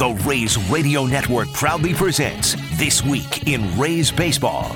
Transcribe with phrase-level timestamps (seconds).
[0.00, 4.70] The Rays Radio Network proudly presents This Week in Rays Baseball.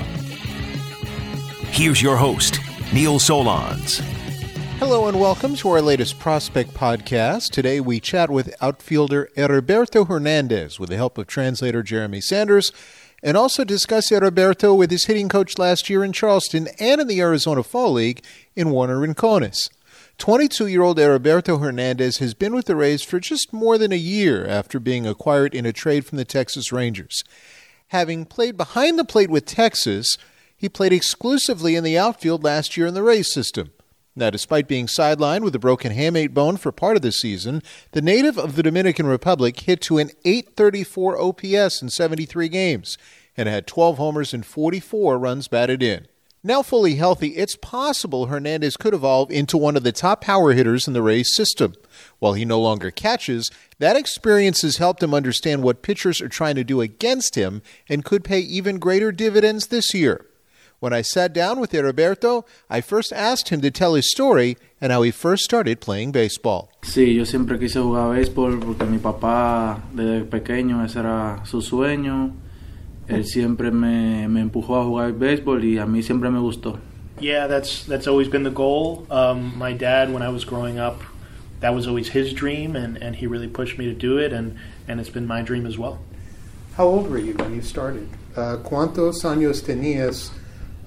[1.71, 2.59] Here's your host,
[2.93, 4.01] Neil Solondz.
[4.77, 7.49] Hello and welcome to our latest prospect podcast.
[7.49, 12.71] Today we chat with outfielder Heriberto Hernandez with the help of translator Jeremy Sanders
[13.23, 17.19] and also discuss Heriberto with his hitting coach last year in Charleston and in the
[17.19, 18.23] Arizona Fall League
[18.55, 19.71] in Wuarnner Rincones.
[20.17, 23.97] 22 year old Heriberto Hernandez has been with the Rays for just more than a
[23.97, 27.23] year after being acquired in a trade from the Texas Rangers.
[27.89, 30.17] Having played behind the plate with Texas,
[30.55, 33.71] he played exclusively in the outfield last year in the Rays system.
[34.15, 37.61] Now, despite being sidelined with a broken hamate bone for part of the season,
[37.91, 42.97] the native of the Dominican Republic hit to an 834 OPS in 73 games
[43.35, 46.07] and had 12 homers and 44 runs batted in.
[46.45, 50.87] Now fully healthy, it's possible Hernandez could evolve into one of the top power hitters
[50.87, 51.73] in the Rays system.
[52.19, 53.49] While he no longer catches,
[53.79, 58.05] that experience has helped him understand what pitchers are trying to do against him and
[58.05, 60.27] could pay even greater dividends this year.
[60.79, 64.91] When I sat down with Heriberto, I first asked him to tell his story and
[64.91, 66.69] how he first started playing baseball.
[66.83, 72.44] Sí, yo siempre quise jugar béisbol porque mi papá desde pequeño ese era su sueño.
[73.07, 76.79] Él siempre me, me empujó a jugar béisbol y a mí siempre me gustó.
[77.19, 79.05] Yeah, that's that's always been the goal.
[79.09, 81.01] Um, my dad, when I was growing up,
[81.61, 84.57] that was always his dream, and, and he really pushed me to do it, and,
[84.87, 85.99] and it's been my dream as well.
[86.75, 88.07] How old were you when you started?
[88.35, 90.31] Uh, ¿Cuántos años tenías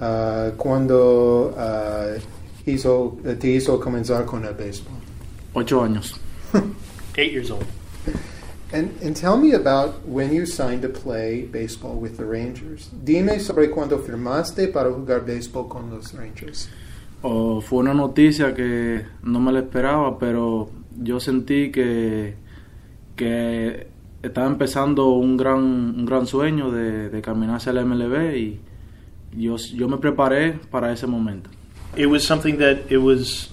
[0.00, 2.20] uh, cuando uh,
[2.66, 4.92] hizo, te hizo comenzar con el béisbol?
[5.54, 6.18] Ocho años.
[7.16, 7.66] Eight years old.
[8.70, 12.90] And, and tell me about when you signed to play baseball with the Rangers.
[13.02, 16.68] Dime sobre cuando firmaste para jugar béisbol con los Rangers.
[17.22, 20.70] Oh, fue una noticia que no me la esperaba, pero
[21.02, 22.34] yo sentí que,
[23.16, 23.88] que
[24.22, 28.60] estaba empezando un gran, un gran sueño de, de caminar hacia la MLB y
[29.36, 31.50] yo, yo me preparé para ese momento.
[31.96, 33.50] It was something that it was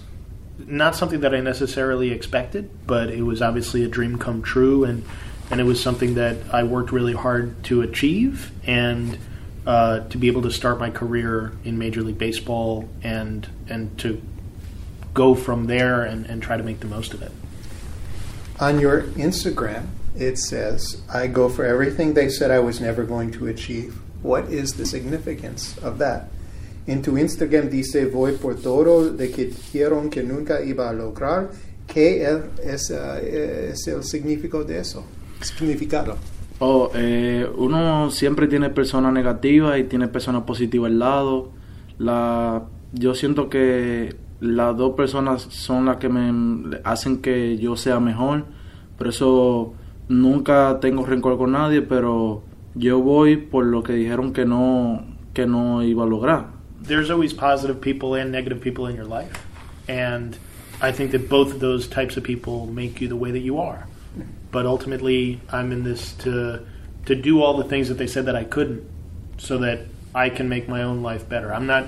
[0.58, 5.04] not something that I necessarily expected, but it was obviously a dream come true, and
[5.50, 9.18] and it was something that I worked really hard to achieve, and
[9.66, 14.20] uh, to be able to start my career in Major League Baseball, and and to
[15.14, 17.32] go from there and, and try to make the most of it.
[18.60, 23.30] On your Instagram, it says, "I go for everything they said I was never going
[23.32, 26.28] to achieve." What is the significance of that?
[26.86, 31.50] En tu Instagram dice, voy por todo de que dijeron que nunca iba a lograr.
[31.86, 35.04] ¿Qué es, uh, es el significado de eso?
[35.40, 36.16] Significado.
[36.58, 41.50] Oh, eh, uno siempre tiene personas negativas y tiene personas positivas al lado.
[41.98, 48.00] La, yo siento que las dos personas son las que me hacen que yo sea
[48.00, 48.44] mejor.
[48.96, 49.74] Por eso
[50.08, 52.42] nunca tengo rencor con nadie, pero
[52.74, 55.04] yo voy por lo que dijeron que no,
[55.34, 56.55] que no iba a lograr.
[56.80, 59.46] There's always positive people and negative people in your life.
[59.88, 60.36] And
[60.80, 63.58] I think that both of those types of people make you the way that you
[63.58, 63.86] are.
[64.50, 66.66] But ultimately, I'm in this to
[67.06, 68.88] to do all the things that they said that I couldn't,
[69.38, 69.80] so that
[70.14, 71.52] I can make my own life better.
[71.52, 71.86] I'm not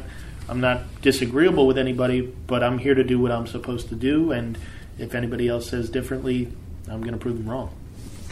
[0.48, 4.32] I'm not disagreeable with anybody, but I'm here to do what I'm supposed to do.
[4.32, 4.58] And
[4.98, 6.52] if anybody else says differently,
[6.88, 7.70] I'm going to prove them wrong.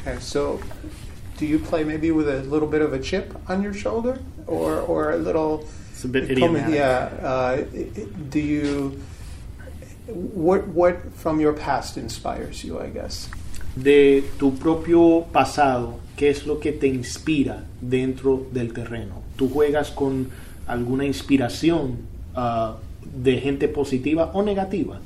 [0.01, 0.61] Okay, so
[1.37, 4.81] do you play maybe with a little bit of a chip on your shoulder, or
[4.81, 5.67] or a little?
[5.97, 6.75] It's a bit idiomatic.
[6.75, 7.09] Yeah.
[7.25, 7.65] Uh,
[8.29, 9.01] do you?
[10.13, 12.79] What what from your past inspires you?
[12.79, 13.31] I guess.
[13.75, 19.23] De tu propio pasado, ¿qué es lo que te inspira dentro del terreno?
[19.37, 20.29] ¿Tú juegas con
[20.67, 21.97] alguna inspiración
[22.37, 25.01] uh, de gente positiva o negativa?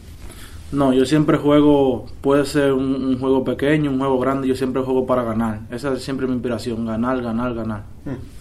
[0.73, 4.83] No, yo siempre juego, puede ser un, un, juego pequeño, un juego grande, yo siempre
[4.83, 5.61] juego para ganar.
[5.71, 7.85] Esa es siempre mi inspiración, ganar, ganar, ganar.
[8.05, 8.40] Hmm.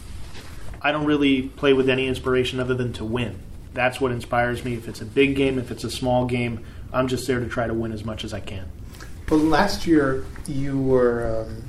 [0.82, 3.40] I don't really play with any inspiration other than to win.
[3.74, 4.74] That's what inspires me.
[4.76, 7.68] If it's a big game, if it's a small game, I'm just there to try
[7.68, 8.66] to win as much as I can.
[9.30, 11.64] Well, last year you were um,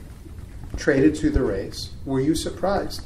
[0.76, 1.90] traded to the Rays.
[2.06, 3.02] Were you surprised?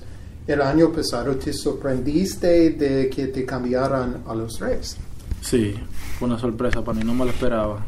[0.47, 4.97] El año pasado te sorprendiste de que te cambiaran a los Rays.
[5.41, 5.79] Sí,
[6.19, 7.83] fue una sorpresa para mí, no me lo esperaba.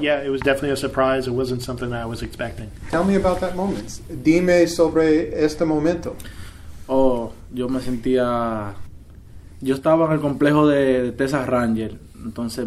[0.00, 1.26] Yeah, it was definitely a surprise.
[1.26, 2.70] It wasn't something that I was expecting.
[2.90, 4.00] Tell me about that moment.
[4.22, 6.16] Dime sobre este momento.
[6.88, 8.74] Oh, yo me sentía.
[9.60, 11.98] Yo estaba en el complejo de, de Texas Ranger.
[12.24, 12.66] Entonces,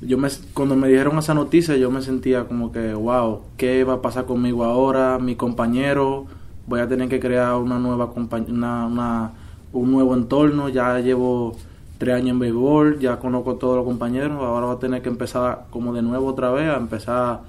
[0.00, 3.94] yo me, cuando me dijeron esa noticia, yo me sentía como que, wow, ¿qué va
[3.94, 5.18] a pasar conmigo ahora?
[5.18, 6.26] Mi compañero,
[6.68, 9.32] voy a tener que crear una nueva una, una,
[9.72, 10.68] un nuevo entorno.
[10.68, 11.56] Ya llevo
[11.98, 14.38] tres años en béisbol, ya conozco a todos los compañeros.
[14.40, 17.40] Ahora voy a tener que empezar como de nuevo otra vez, a empezar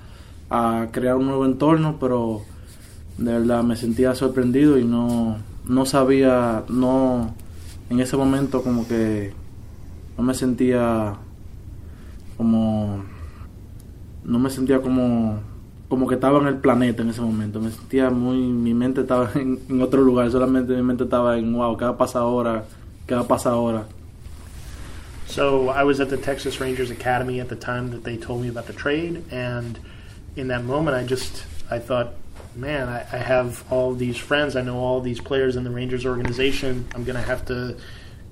[0.49, 2.41] a crear un nuevo entorno, pero
[3.19, 5.37] de verdad me sentía sorprendido y no,
[5.67, 7.33] no sabía, no,
[7.89, 9.33] en ese momento como que
[10.17, 11.15] no me sentía
[12.37, 13.03] como,
[14.23, 15.39] no me sentía como,
[15.87, 19.31] como que estaba en el planeta en ese momento, me sentía muy, mi mente estaba
[19.35, 22.65] en, otro lugar, solamente mi mente estaba en, wow, ¿qué va a pasar ahora?
[23.07, 23.85] ¿Qué va a pasar ahora?
[25.27, 28.47] So I was at the Texas Rangers Academy at the time that they told me
[28.47, 29.79] about the trade, and
[30.35, 32.13] in that moment, I just I thought,
[32.55, 36.05] man, I, I have all these friends, I know all these players in the Rangers
[36.05, 36.87] organization.
[36.95, 37.77] I'm going to have to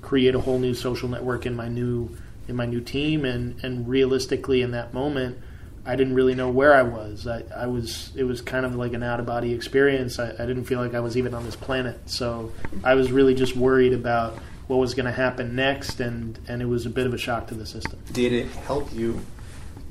[0.01, 2.15] create a whole new social network in my new
[2.47, 5.37] in my new team, and and realistically, in that moment.
[5.85, 7.27] I didn't really know where I was.
[7.27, 10.17] I, I was it was kind of like an out of body experience.
[10.17, 12.09] I, I didn't feel like I was even on this planet.
[12.09, 12.53] So
[12.85, 14.37] I was really just worried about
[14.67, 17.47] what was going to happen next, and, and it was a bit of a shock
[17.47, 17.99] to the system.
[18.11, 19.19] Did it help you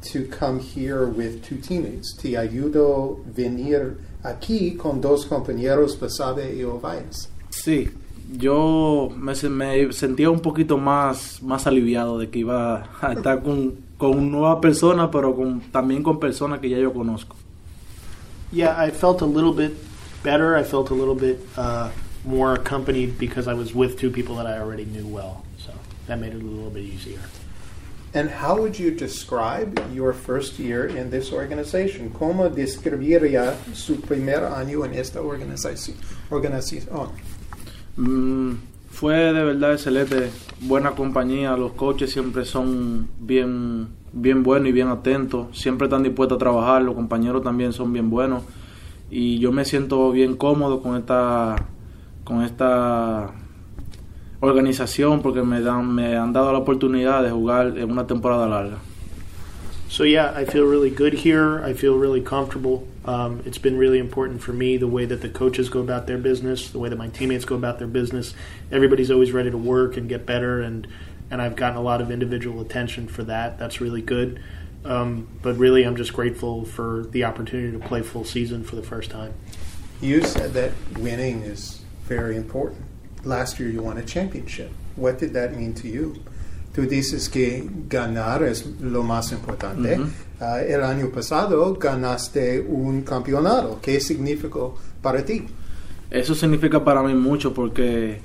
[0.02, 2.14] to come here with two teammates?
[2.16, 7.28] Te ayudó venir aquí con dos compañeros Basabe y Ovaes.
[7.50, 7.90] Sí,
[8.32, 13.74] yo me, me, sentía un poquito más, más aliviado de que iba a estar con,
[13.98, 17.36] con nueva persona, pero con, también con personas que ya yo conozco.
[18.52, 19.72] Yeah, I felt a little bit
[20.22, 20.56] better.
[20.56, 21.88] I felt a little bit uh,
[22.24, 25.42] more accompanied because I was with two people that I already knew well.
[25.58, 25.72] So
[26.06, 27.20] that made it a little bit easier.
[28.14, 32.10] And how would you describe your first year in this organization?
[32.10, 35.96] ¿Cómo describiría su primer año en esta organización?
[36.30, 37.08] organización?
[37.96, 38.52] Mm,
[38.90, 40.30] fue de verdad excelente,
[40.60, 46.36] buena compañía, los coaches siempre son bien, bien buenos y bien atentos, siempre están dispuestos
[46.36, 48.42] a trabajar, los compañeros también son bien buenos
[49.10, 51.56] y yo me siento bien cómodo con esta
[52.24, 53.32] con esta
[54.42, 58.78] organización porque me dan me han dado la oportunidad de jugar en una temporada larga.
[59.88, 61.62] So yeah, I feel really good here.
[61.62, 62.88] I feel really comfortable.
[63.04, 66.18] Um, it's been really important for me the way that the coaches go about their
[66.18, 68.34] business, the way that my teammates go about their business.
[68.70, 70.88] Everybody's always ready to work and get better, and
[71.30, 73.58] and I've gotten a lot of individual attention for that.
[73.58, 74.40] That's really good.
[74.84, 78.82] Um, but really, I'm just grateful for the opportunity to play full season for the
[78.82, 79.34] first time.
[80.00, 82.82] You said that winning is very important.
[83.24, 84.70] Last year, you won a championship.
[84.96, 86.14] What did that mean to you?
[86.74, 89.98] Tú dices que ganar es lo más importante.
[89.98, 90.06] Uh
[90.40, 90.64] -huh.
[90.64, 93.78] uh, el año pasado ganaste un campeonato.
[93.82, 95.44] ¿Qué significó para ti?
[96.10, 98.20] Eso significa para mí mucho porque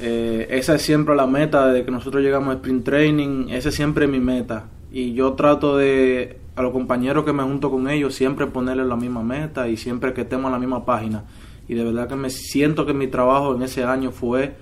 [0.00, 3.48] eh, esa es siempre la meta de que nosotros llegamos a sprint training.
[3.50, 4.64] Esa es siempre mi meta.
[4.90, 8.96] Y yo trato de, a los compañeros que me junto con ellos, siempre ponerles la
[8.96, 11.24] misma meta y siempre que estemos en la misma página.
[11.68, 14.54] Y de verdad que me siento que mi trabajo en ese año fue,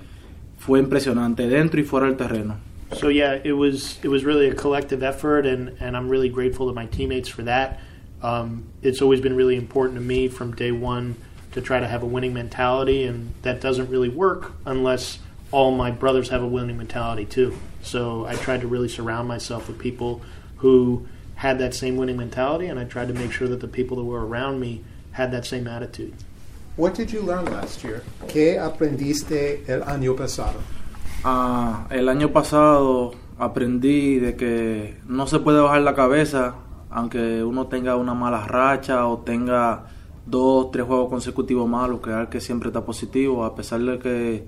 [0.59, 2.57] fue impresionante, dentro y fuera del terreno.
[2.95, 6.69] So yeah, it was it was really a collective effort, and, and I'm really grateful
[6.69, 7.81] to my teammates for that.
[8.23, 11.17] Um, it's always been really important to me from day one
[11.53, 15.19] to try to have a winning mentality, and that doesn't really work unless
[15.51, 17.59] all my brothers have a winning mentality too.
[17.83, 20.23] So I tried to really surround myself with people
[20.59, 23.97] who had that same winning mentality, and I tried to make sure that the people
[23.97, 26.15] that were around me had that same attitude.
[26.77, 28.03] What did you learn last year?
[28.29, 30.59] ¿Qué aprendiste el año pasado?
[31.25, 36.57] Ah, el año pasado aprendí de que no se puede bajar la cabeza
[36.93, 39.85] aunque uno tenga una mala racha o tenga
[40.27, 44.45] dos, tres juegos consecutivos malos, crear que siempre está positivo, a pesar de que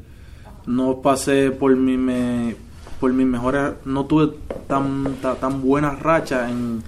[0.66, 2.54] no pasé por mi me,
[3.00, 4.34] por mis mejores, no tuve
[4.68, 6.82] tan, tan, tan buenas rachas en,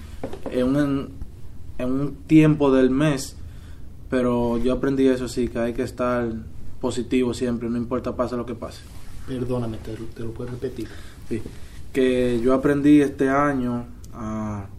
[0.50, 1.10] en, un,
[1.78, 3.36] en un tiempo del mes,
[4.08, 6.28] pero yo aprendí eso sí, que hay que estar
[6.80, 8.82] positivo siempre, no importa pase lo que pase.
[9.26, 10.88] Perdóname, te, te lo puedes repetir.
[11.28, 11.42] Sí.
[11.92, 14.76] Que yo aprendí este año uh,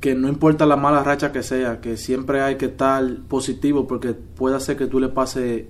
[0.00, 4.14] que no importa la mala racha que sea, que siempre hay que estar positivo porque
[4.14, 5.68] puede hacer que tú le pase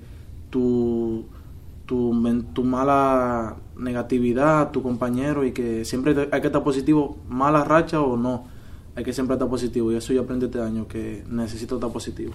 [0.51, 1.27] tu,
[1.87, 7.65] tu, tu mala negatividad a tu compañero y que siempre hay que estar positivo, mala
[7.65, 8.47] racha o no,
[8.95, 12.33] hay que siempre estar positivo y eso yo aprendí este año que necesito estar positivo.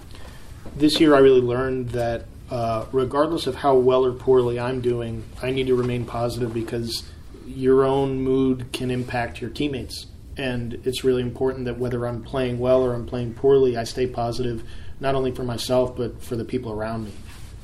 [0.75, 5.23] This year I really learned that uh, regardless of how well or poorly I'm doing,
[5.41, 7.09] I need to remain positive because
[7.45, 10.07] your own mood can impact your teammates.
[10.37, 14.07] And it's really important that whether I'm playing well or I'm playing poorly, I stay
[14.07, 14.63] positive,
[14.99, 17.11] not only for myself, but for the people around me.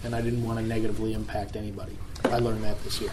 [0.04, 1.98] And I didn't want to negatively impact anybody.
[2.26, 3.12] I learned that this year.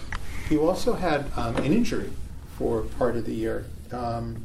[0.50, 2.10] You also had um, an injury
[2.58, 3.66] for part of the year.
[3.90, 4.44] Um,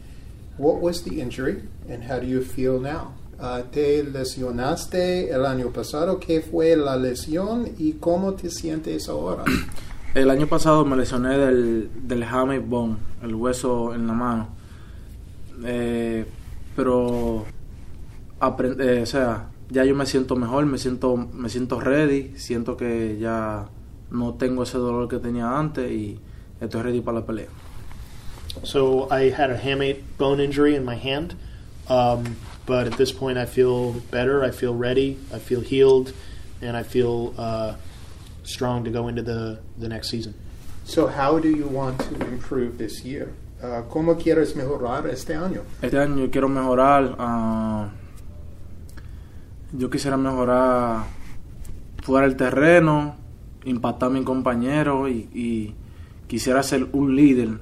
[0.57, 3.13] what was the injury, and how do you feel now?
[3.41, 6.19] Uh, te lesionaste el año pasado.
[6.19, 9.45] ¿Qué fue la lesión y cómo te sientes ahora?
[10.13, 14.49] El año pasado me lesioné del, del hamate bone, el hueso en la mano.
[15.63, 16.25] Eh,
[16.75, 17.45] pero
[18.39, 23.17] aprender, o sea, ya yo me siento mejor, me siento, me siento ready, siento que
[23.19, 23.69] ya
[24.11, 26.19] no tengo ese dolor que tenía antes y
[26.59, 27.47] estoy ready para la pelea.
[28.63, 31.35] So I had a hamate bone injury in my hand,
[31.89, 34.43] um, but at this point I feel better.
[34.43, 35.17] I feel ready.
[35.33, 36.13] I feel healed,
[36.61, 37.75] and I feel uh,
[38.43, 40.33] strong to go into the the next season.
[40.85, 43.33] So how do you want to improve this year?
[43.61, 45.63] Uh, ¿Cómo quieres mejorar este año?
[45.81, 47.15] Este año yo quiero mejorar.
[47.19, 47.89] Uh,
[49.77, 51.05] yo quisiera mejorar
[52.01, 53.15] fuera del terreno,
[53.65, 55.75] impactar a mi compañero y, y,
[56.27, 57.59] quisiera ser un líder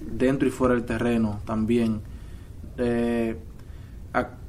[0.00, 2.00] dentro y fuera del terreno también.
[2.78, 3.36] Eh,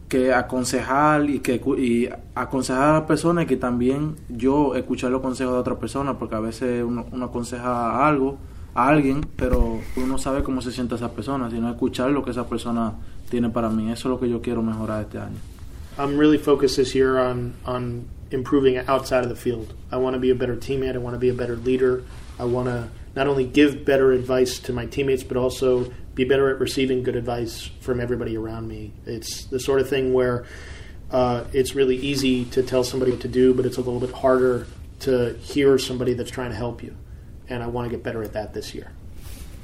[0.07, 5.53] que aconsejar y que y aconsejar a las personas que también yo escuchar los consejos
[5.53, 8.37] de otras personas porque a veces uno, uno aconseja algo
[8.73, 12.31] a alguien pero uno no sabe cómo se siente esa persona sino escuchar lo que
[12.31, 12.93] esa persona
[13.29, 15.37] tiene para mí eso es lo que yo quiero mejorar este año
[15.97, 19.73] I'm really focused this year on on improving outside of the field.
[19.91, 20.95] I want to be a better teammate.
[20.95, 22.03] I want to be a better leader.
[22.39, 26.49] I want to not only give better advice to my teammates, but also be better
[26.49, 28.91] at receiving good advice from everybody around me.
[29.05, 30.45] It's the sort of thing where
[31.11, 34.11] uh, it's really easy to tell somebody what to do, but it's a little bit
[34.11, 34.65] harder
[35.01, 36.97] to hear somebody that's trying to help you.
[37.49, 38.91] And I want to get better at that this year.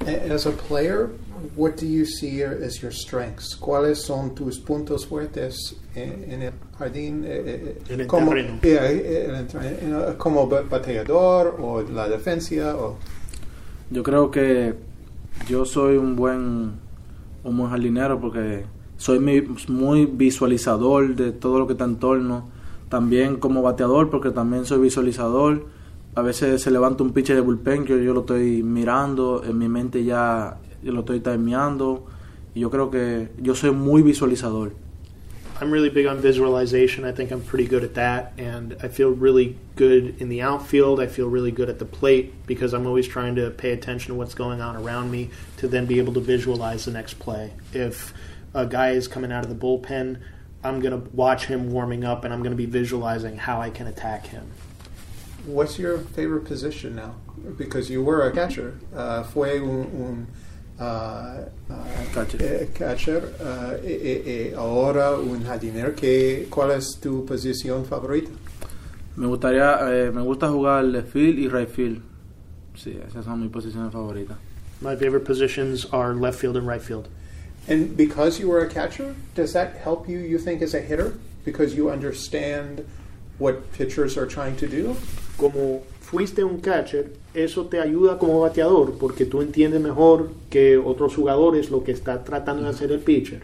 [0.06, 1.08] As a player,
[1.56, 3.56] what do you see as your strengths?
[3.56, 7.24] ¿Cuáles son tus puntos fuertes en, en el jardín?
[7.26, 8.60] Eh, eh, en el como, terreno.
[8.62, 12.98] Yeah, como bateador o la defensa o
[13.90, 14.74] yo creo que
[15.48, 16.72] yo soy un buen
[17.44, 18.66] un buen jardinero porque
[18.98, 19.20] soy
[19.68, 22.50] muy visualizador de todo lo que está en torno.
[22.90, 25.66] También como bateador porque también soy visualizador.
[26.16, 29.68] A veces se levanta un pitcher de bullpen que yo lo estoy mirando, en mi
[29.68, 32.06] mente ya lo estoy timeando.
[32.56, 34.74] Y yo creo que yo soy muy visualizador.
[35.62, 37.06] I'm really big on visualization.
[37.06, 41.00] I think I'm pretty good at that, and I feel really good in the outfield.
[41.00, 44.16] I feel really good at the plate because I'm always trying to pay attention to
[44.16, 47.54] what's going on around me to then be able to visualize the next play.
[47.72, 48.14] If
[48.54, 50.20] a guy is coming out of the bullpen,
[50.64, 53.70] I'm going to watch him warming up and I'm going to be visualizing how I
[53.70, 54.52] can attack him.
[55.46, 57.16] What's your favorite position now?
[57.58, 58.80] Because you were a catcher.
[58.96, 60.28] Uh, fue un, un
[60.78, 62.42] catcher.
[62.42, 65.94] Eh, catcher uh, e, e, ahora un jardinero.
[65.96, 68.32] ¿Qué, ¿Cuál es tu posición favorita?
[69.16, 72.02] Me gustaría, eh, me gusta jugar left field y right field.
[72.76, 74.38] Sí, esas son mis posiciones favoritas.
[74.82, 77.08] My favorite positions are left field and right field.
[77.68, 81.14] And because you were a catcher, does that help you, you think, as a hitter?
[81.46, 82.86] Because you understand
[83.38, 84.96] what pitchers are trying to do?
[85.38, 85.82] como
[86.14, 91.72] fuiste un catcher, eso te ayuda como bateador porque tú entiendes mejor que otros jugadores
[91.72, 93.42] lo que está tratando de hacer el pitcher.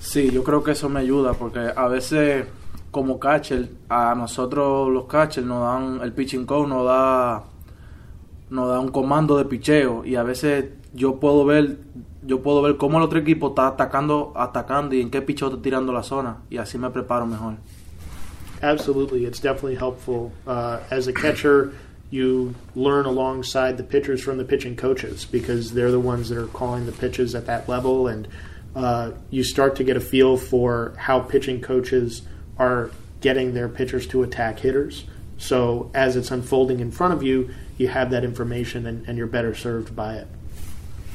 [0.00, 2.46] Sí, yo creo que eso me ayuda porque a veces
[2.90, 7.44] como catcher, a nosotros los catchers nos dan el pitching coach nos da
[8.48, 11.76] nos da un comando de picheo y a veces yo puedo ver
[12.22, 15.60] yo puedo ver cómo el otro equipo está atacando atacando y en qué picheo está
[15.60, 17.56] tirando la zona y así me preparo mejor.
[18.62, 20.32] Absolutely, it's definitely helpful.
[20.46, 21.72] Uh, as a catcher,
[22.10, 26.46] you learn alongside the pitchers from the pitching coaches because they're the ones that are
[26.46, 28.28] calling the pitches at that level, and
[28.76, 32.22] uh, you start to get a feel for how pitching coaches
[32.58, 32.90] are
[33.20, 35.04] getting their pitchers to attack hitters.
[35.38, 39.26] So as it's unfolding in front of you, you have that information and, and you're
[39.26, 40.28] better served by it.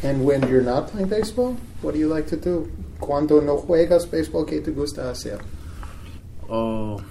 [0.04, 2.72] And when you're not playing baseball, what do you like to do?
[3.00, 5.42] Cuando no juegas baseball, ¿qué te gusta hacer?
[6.50, 7.01] Oh.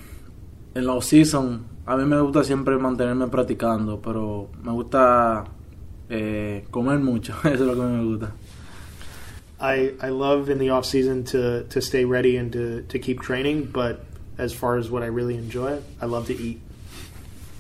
[0.76, 5.45] En la off-season, a mí me gusta siempre mantenerme practicando, pero me gusta
[6.11, 8.33] eh, comer mucho, eso es lo que me gusta.
[9.59, 13.23] I, I love in the off season to, to stay ready and to, to keep
[13.23, 14.04] training, but
[14.37, 16.61] as far as what I really enjoy, I love to eat.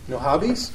[0.08, 0.72] No hobbies?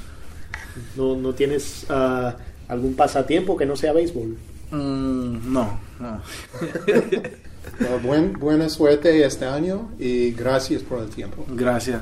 [0.98, 2.34] ¿No, no tienes uh,
[2.68, 4.36] algún pasatiempo que no sea béisbol?
[4.72, 6.22] Mm, no, no.
[7.80, 11.46] well, buen, buena suerte este año y gracias por el tiempo.
[11.48, 12.02] Gracias.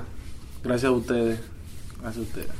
[0.63, 1.39] Gracias a ustedes.
[1.99, 2.51] Gracias a ustedes.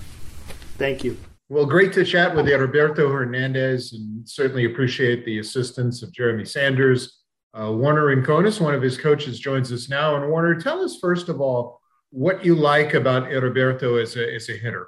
[0.78, 1.18] Thank you.
[1.50, 7.24] Well, great to chat with Heriberto Hernandez and certainly appreciate the assistance of Jeremy Sanders.
[7.56, 10.16] Uh, Wuarnner Rincones, one of his coaches, joins us now.
[10.16, 14.50] And Wuarnner, tell us first of all what you like about Heriberto as a, as
[14.50, 14.88] a hitter.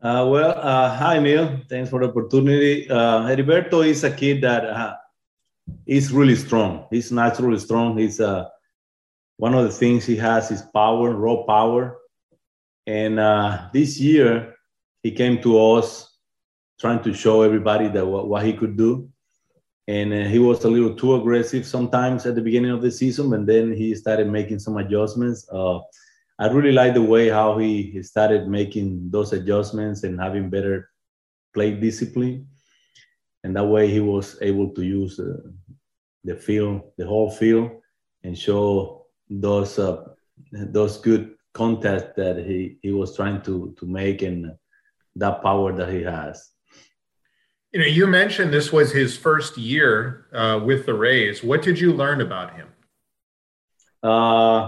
[0.00, 1.60] Uh, well, uh, hi, Neil.
[1.68, 2.88] Thanks for the opportunity.
[2.88, 4.94] Uh, Heriberto is a kid that uh,
[5.86, 6.86] is really strong.
[6.90, 7.98] He's naturally strong.
[7.98, 8.48] He's uh,
[9.36, 11.99] one of the things he has is power, raw power.
[12.86, 14.54] And uh, this year,
[15.02, 16.18] he came to us
[16.80, 19.10] trying to show everybody that what, what he could do.
[19.90, 23.34] and uh, he was a little too aggressive sometimes at the beginning of the season,
[23.34, 25.48] and then he started making some adjustments.
[25.52, 25.78] Uh,
[26.38, 30.90] I really like the way how he started making those adjustments and having better
[31.52, 32.46] play discipline,
[33.42, 35.42] and that way he was able to use uh,
[36.22, 37.70] the field, the whole field,
[38.22, 40.04] and show those uh,
[40.52, 44.40] those good contests that he he was trying to to make and
[45.22, 46.36] that power that he has.
[47.72, 51.44] You know, you mentioned this was his first year uh, with the Rays.
[51.44, 52.68] What did you learn about him?
[54.02, 54.60] Uh,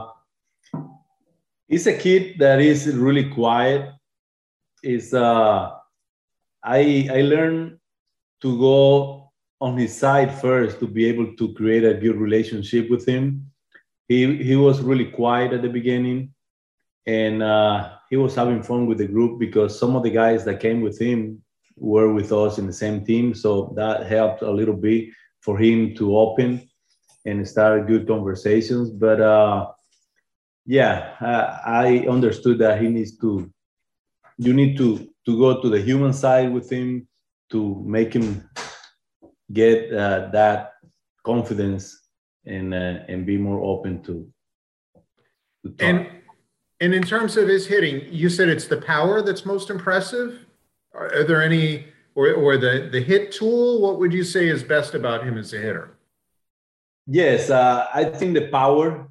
[1.69, 3.83] he's a kid that is really quiet.
[4.83, 5.71] Is uh,
[6.79, 6.81] I
[7.19, 7.79] I learned
[8.43, 8.77] to go
[9.67, 13.25] on his side first to be able to create a good relationship with him.
[14.09, 14.19] He
[14.49, 16.19] he was really quiet at the beginning,
[17.07, 20.61] and uh, he was having fun with the group because some of the guys that
[20.61, 21.43] came with him
[21.77, 23.35] were with us in the same team.
[23.35, 25.09] So that helped a little bit
[25.41, 26.69] for him to open
[27.25, 28.91] and start good conversations.
[28.91, 29.67] But uh,
[30.65, 33.51] yeah, I understood that he needs to,
[34.39, 37.09] you need to, to go to the human side with him
[37.51, 38.49] to make him
[39.53, 40.75] get uh, that
[41.25, 41.99] confidence
[42.47, 44.33] and, uh, and be more open to,
[45.65, 45.85] to.
[45.85, 46.22] And,
[46.83, 50.45] and in terms of his hitting, you said it's the power that's most impressive.
[50.93, 51.87] Are there any,
[52.17, 53.81] or, or the, the hit tool?
[53.81, 55.97] What would you say is best about him as a hitter?
[57.07, 59.09] Yes, uh, I think the power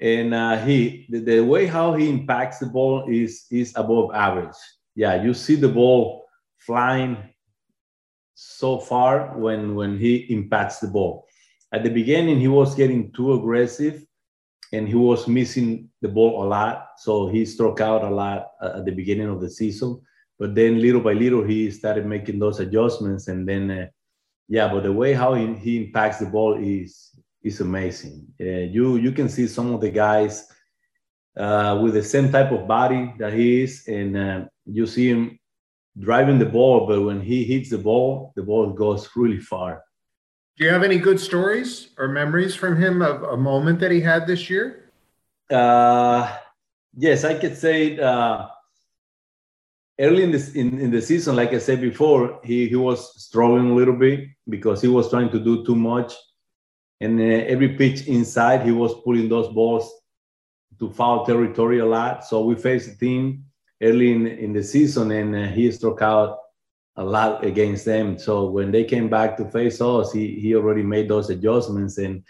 [0.00, 4.56] and uh, he the, the, way how he impacts the ball is is above average.
[4.94, 6.26] Yeah, you see the ball
[6.58, 7.16] flying
[8.34, 11.26] so far when when he impacts the ball.
[11.72, 14.06] At the beginning, he was getting too aggressive,
[14.72, 16.88] and he was missing the ball a lot.
[16.98, 20.00] So he struck out a lot at the beginning of the season
[20.38, 23.86] but then little by little he started making those adjustments and then uh,
[24.48, 27.10] yeah but the way how he, he impacts the ball is
[27.42, 30.48] is amazing uh, you you can see some of the guys
[31.36, 35.38] uh, with the same type of body that he is and uh, you see him
[35.98, 39.82] driving the ball but when he hits the ball the ball goes really far
[40.58, 44.00] do you have any good stories or memories from him of a moment that he
[44.00, 44.90] had this year
[45.50, 46.36] uh,
[46.96, 48.46] yes i could say uh,
[49.98, 53.70] early in this in, in the season, like I said before, he, he was struggling
[53.70, 56.14] a little bit because he was trying to do too much.
[57.00, 59.90] And uh, every pitch inside, he was pulling those balls
[60.78, 62.24] to foul territory a lot.
[62.24, 63.44] So we faced a team
[63.82, 66.38] early in, in the season, and uh, he struck out
[66.98, 68.18] a lot against them.
[68.18, 72.22] So when they came back to face us, he, he already made those adjustments, and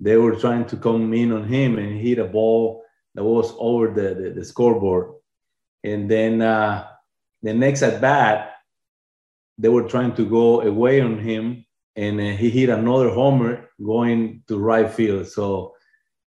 [0.00, 2.82] they were trying to come in on him and hit a ball
[3.14, 5.12] that was over the, the, the scoreboard
[5.82, 6.86] and then uh,
[7.42, 8.54] the next at bat,
[9.58, 11.64] they were trying to go away on him,
[11.96, 15.26] and uh, he hit another homer going to right field.
[15.26, 15.74] So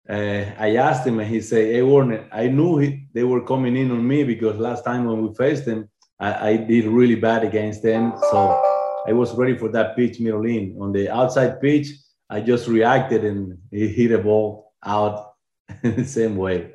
[0.09, 3.75] uh, I asked him, and he said, "Hey Wuarnner, I knew he, they were coming
[3.75, 5.89] in on me because last time when we faced them,
[6.21, 8.13] I, I, did really bad against them.
[8.29, 8.61] So
[9.07, 10.77] I was ready for that pitch, middle in.
[10.79, 11.87] On the outside pitch,
[12.29, 15.33] I just reacted and he hit a ball out
[15.83, 16.71] in the same way."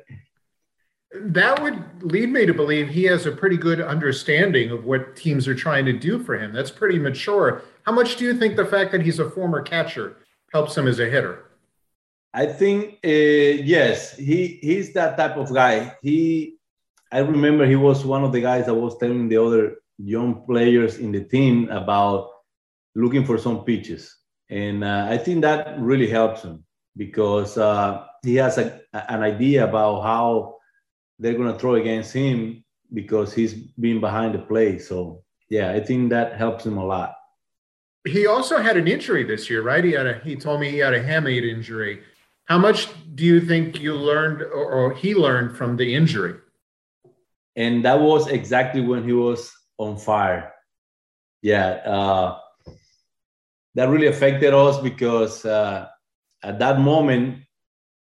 [1.13, 5.47] that would lead me to believe he has a pretty good understanding of what teams
[5.47, 6.53] are trying to do for him.
[6.53, 7.63] That's pretty mature.
[7.83, 10.17] How much do you think the fact that he's a former catcher
[10.51, 11.45] helps him as a hitter?
[12.33, 15.95] I think uh, yes, he he's that type of guy.
[16.01, 16.56] He,
[17.11, 20.97] I remember he was one of the guys that was telling the other young players
[20.97, 22.29] in the team about
[22.95, 24.15] looking for some pitches,
[24.49, 26.63] and uh, I think that really helps him
[26.95, 30.57] because uh, he has a, an idea about how
[31.19, 34.79] they're going to throw against him because he's been behind the play.
[34.79, 37.15] So yeah, I think that helps him a lot.
[38.05, 39.83] He also had an injury this year, right?
[39.83, 42.03] He had a he told me he had a hamate injury.
[42.45, 46.35] How much do you think you learned or, or he learned from the injury?
[47.57, 50.53] And that was exactly when he was on fire.
[51.41, 52.39] Yeah, uh,
[53.73, 55.87] that really affected us because uh,
[56.43, 57.43] at that moment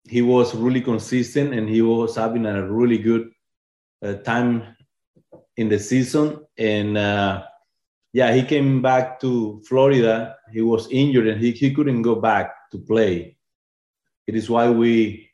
[0.08, 3.30] he was really consistent and he was having a really good
[4.04, 4.76] uh, time
[5.56, 6.44] in the season.
[6.58, 7.44] And uh,
[8.12, 10.36] yeah, he came back to Florida.
[10.52, 13.36] He was injured and he, he couldn't go back to play.
[14.26, 15.30] It is why we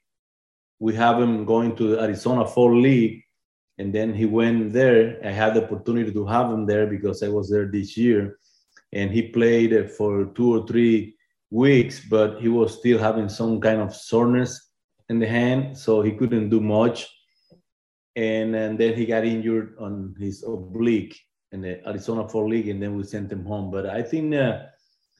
[0.78, 3.22] we have him going to Arizona Fall League.
[3.83, 5.18] And then he went there.
[5.25, 8.38] I had the opportunity to have him there because I was there this year.
[8.92, 11.16] And he played for two or three
[11.51, 14.71] weeks, but he was still having some kind of soreness
[15.09, 17.11] in the hand, so he couldn't do much.
[18.14, 21.18] And, and then he got injured on his oblique
[21.51, 23.73] in the Arizona Fall League, and then we sent him home.
[23.73, 24.59] But I think uh,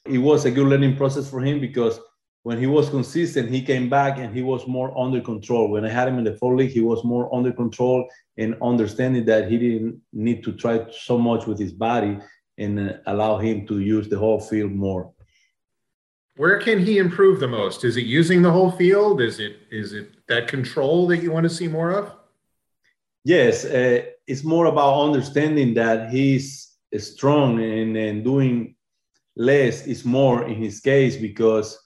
[0.07, 1.99] it was a good learning process for him because
[2.43, 5.69] when he was consistent, he came back and he was more under control.
[5.69, 9.25] When I had him in the fall league, he was more under control and understanding
[9.27, 12.19] that he didn't need to try so much with his body
[12.59, 15.13] and uh, allow him to use the whole field more.
[16.37, 17.85] Where can he improve the most?
[17.85, 19.21] Is it using the whole field?
[19.21, 22.15] Is it is it that control that you want to see more of?
[23.25, 28.75] Yes, uh, it's more about understanding that he's strong and, and doing
[29.37, 31.79] less is more in his case because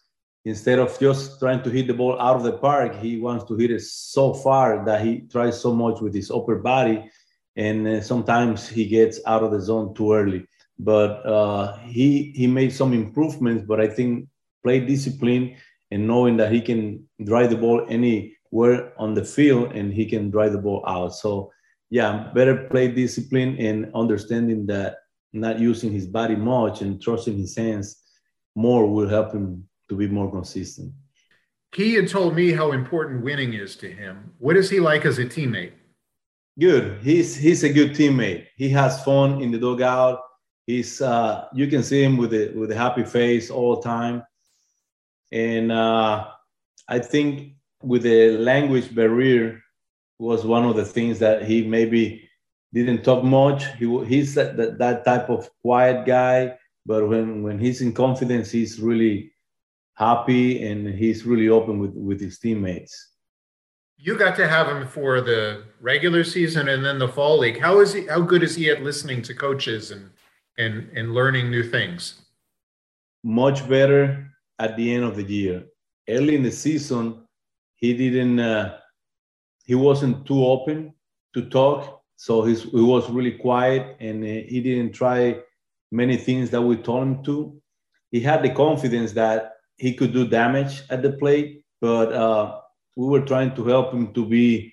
[0.47, 3.57] instead of just trying to hit the ball out of the park, he wants to
[3.57, 7.11] hit it so far that he tries so much with his upper body,
[7.57, 10.47] and uh, sometimes he gets out of the zone too early.
[10.79, 14.29] But uh, he he made some improvements, but I think
[14.63, 15.57] play discipline
[15.91, 20.31] and knowing that he can drive the ball anywhere on the field and he can
[20.31, 21.15] drive the ball out.
[21.15, 21.51] So
[21.91, 24.97] yeah, better play discipline and understanding that
[25.33, 28.03] not using his body much and trusting his hands
[28.55, 30.93] more will help him to be more consistent.
[31.75, 34.33] He had told me how important winning is to him.
[34.39, 35.73] What is he like as a teammate?
[36.59, 37.01] Good.
[37.03, 38.47] He's he's a good teammate.
[38.57, 40.21] He has fun in the dugout.
[40.67, 44.23] He's uh, you can see him with a with a happy face all the time.
[45.33, 46.29] And uh,
[46.89, 49.61] I think with the language barrier
[50.19, 52.27] was one of the things that he maybe
[52.73, 53.65] didn't talk much.
[53.79, 58.51] He he's that, that, that type of quiet guy, but when when he's in confidence,
[58.51, 59.33] he's really
[59.97, 63.13] happy and he's really open with with his teammates.
[63.99, 67.59] You got to have him for the regular season and then the fall league.
[67.59, 68.07] How is he?
[68.07, 70.11] How good is he at listening to coaches and
[70.59, 72.27] and and learning new things?
[73.25, 75.65] Much better at the end of the year.
[76.09, 77.27] Early in the season,
[77.77, 78.39] he didn't.
[78.39, 78.79] Uh,
[79.65, 80.95] he wasn't too open
[81.35, 85.41] to talk, so he's, he was really quiet and uh, he didn't try
[85.91, 87.61] many things that we told him to.
[88.13, 92.61] He had the confidence that he could do damage at the plate, but uh,
[92.97, 94.73] we were trying to help him to be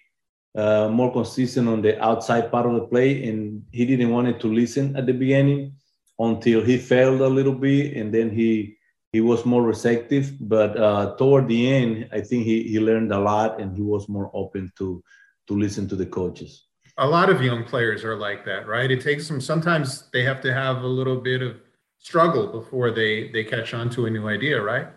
[0.56, 4.40] uh, more consistent on the outside part of the play, and he didn't want it
[4.40, 5.74] to listen at the beginning
[6.20, 8.78] until he failed a little bit, and then he
[9.12, 10.34] he was more receptive.
[10.40, 14.08] But uh, toward the end, I think he, he learned a lot, and he was
[14.10, 15.04] more open to
[15.48, 16.66] to listen to the coaches.
[16.98, 18.90] A lot of young players are like that, right?
[18.90, 19.42] It takes them.
[19.42, 21.58] Sometimes they have to have a little bit of
[22.04, 24.88] struggle before they they catch on to a new idea, right?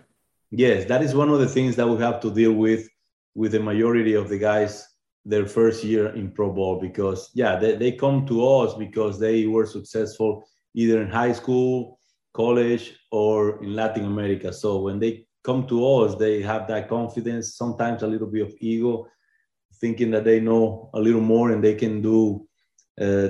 [0.50, 2.88] Yes, that is one of the things that we have to deal with
[3.34, 4.86] with the majority of the guys
[5.26, 9.46] their first year in pro ball because yeah they, they come to us because they
[9.46, 11.98] were successful either in high school
[12.32, 17.56] college or in latin america so when they come to us they have that confidence
[17.56, 19.04] sometimes a little bit of ego
[19.80, 22.46] thinking that they know a little more and they can do
[23.00, 23.28] uh,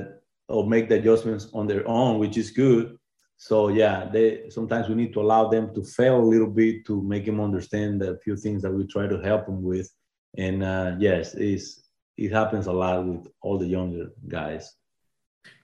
[0.49, 2.99] or make the adjustments on their own which is good
[3.38, 7.03] so yeah, they sometimes we need to allow them to fail a little bit to
[7.03, 9.90] make them understand a few things that we try to help them with.
[10.38, 11.83] And uh, yes, it's,
[12.16, 14.75] it happens a lot with all the younger guys.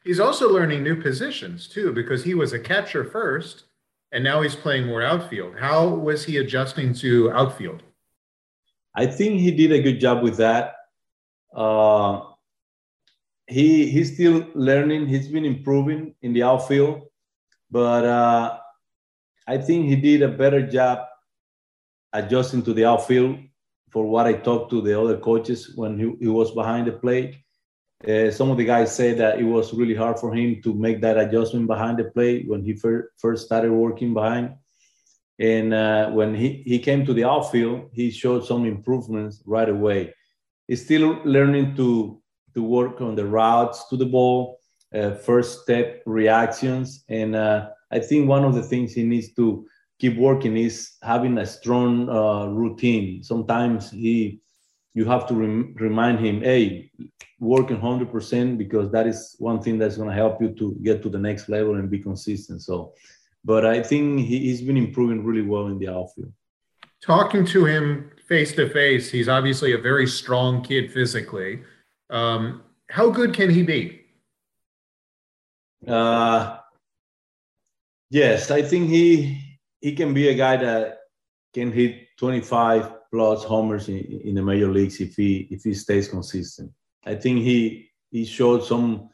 [0.04, 3.64] He's also learning new positions too, because he was a catcher first,
[4.12, 5.58] and now he's playing more outfield.
[5.58, 7.82] How was he adjusting to outfield?
[8.94, 10.74] I think he did a good job with that.
[11.54, 12.20] Uh,
[13.46, 15.06] he he's still learning.
[15.06, 17.02] He's been improving in the outfield
[17.72, 18.58] but uh,
[19.48, 21.06] I think he did a better job
[22.12, 23.38] adjusting to the outfield
[23.90, 27.36] for what I talked to the other coaches when he, he was behind the plate.
[28.06, 31.00] Uh, some of the guys said that it was really hard for him to make
[31.00, 34.54] that adjustment behind the plate when he fir- first started working behind.
[35.38, 40.12] And uh, when he, he came to the outfield, he showed some improvements right away.
[40.68, 42.20] He's still learning to,
[42.54, 44.60] to work on the routes to the ball,
[44.94, 47.04] uh, first step reactions.
[47.08, 49.66] And uh, I think one of the things he needs to
[49.98, 53.22] keep working is having a strong uh, routine.
[53.22, 54.40] Sometimes he,
[54.94, 56.90] you have to rem- remind him, hey,
[57.38, 61.08] working 100% because that is one thing that's going to help you to get to
[61.08, 62.62] the next level and be consistent.
[62.62, 62.94] So,
[63.44, 66.32] but I think he, he's been improving really well in the outfield.
[67.00, 71.62] Talking to him face to face, he's obviously a very strong kid physically.
[72.10, 74.01] Um, how good can he be?
[75.86, 76.58] Uh,
[78.10, 79.38] yes, I think he
[79.80, 80.98] he can be a guy that
[81.52, 86.08] can hit 25 plus homers in, in the major leagues if he if he stays
[86.08, 86.70] consistent.
[87.04, 89.10] I think he he showed some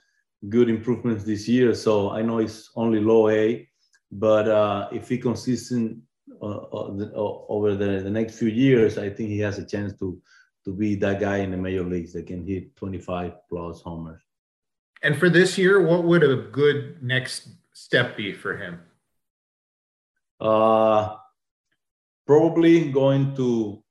[0.49, 1.75] good improvements this year.
[1.75, 3.69] So I know it's only low A,
[4.13, 5.99] but uh, if he consistent
[6.41, 7.13] uh, uh,
[7.49, 10.21] over the, the next few years, I think he has a chance to
[10.65, 14.28] to be that guy in the major leagues that can hit 25 plus homers.
[15.03, 18.81] And for this year, what would a good next step be for him?
[20.41, 21.17] Uh,
[22.27, 23.83] probably going to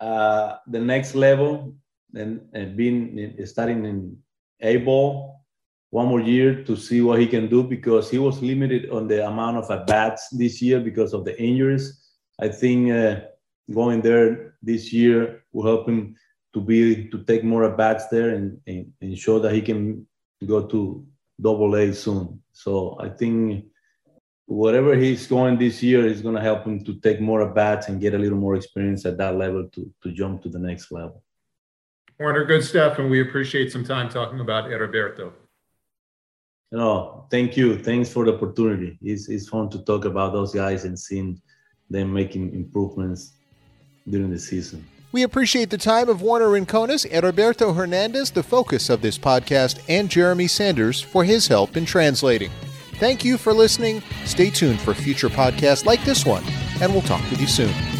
[0.00, 1.74] uh, the next level
[2.14, 4.16] and, and being starting in
[4.60, 5.42] A ball
[5.90, 9.26] one more year to see what he can do because he was limited on the
[9.26, 12.08] amount of at bats this year because of the injuries.
[12.40, 13.20] I think uh,
[13.70, 16.16] going there this year will help him
[16.54, 20.06] to be to take more at bats there and, and, and show that he can
[20.46, 21.06] go to
[21.40, 22.42] double A soon.
[22.52, 23.66] So I think
[24.46, 27.88] whatever he's going this year is going to help him to take more at bats
[27.88, 30.92] and get a little more experience at that level to, to jump to the next
[30.92, 31.22] level.
[32.20, 35.32] Wuarnner, good stuff, and we appreciate some time talking about Heriberto.
[36.70, 37.78] No, thank you.
[37.78, 38.98] Thanks for the opportunity.
[39.02, 41.40] It's, it's fun to talk about those guys and seeing
[41.90, 43.32] them making improvements
[44.08, 44.84] during the season.
[45.12, 49.78] We appreciate the time of Wuarnner Rincones, and Heriberto Hernandez, the focus of this podcast,
[49.86, 52.50] and Jeremy Sanders for his help in translating.
[52.94, 54.02] Thank you for listening.
[54.24, 56.44] Stay tuned for future podcasts like this one,
[56.80, 57.91] and we'll talk with you soon.